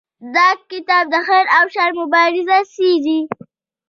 [0.35, 3.19] دا کتاب د خیر او شر مبارزه څیړي.